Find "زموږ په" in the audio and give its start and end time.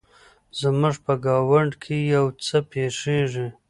0.59-1.13